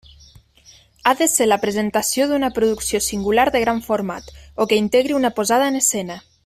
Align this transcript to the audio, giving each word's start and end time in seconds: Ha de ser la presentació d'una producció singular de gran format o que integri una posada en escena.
Ha 1.03 1.11
de 1.19 1.27
ser 1.33 1.47
la 1.51 1.59
presentació 1.65 2.27
d'una 2.31 2.51
producció 2.57 3.03
singular 3.11 3.47
de 3.57 3.65
gran 3.67 3.85
format 3.91 4.35
o 4.65 4.71
que 4.73 4.85
integri 4.87 5.19
una 5.23 5.37
posada 5.41 5.73
en 5.75 5.83
escena. 5.83 6.23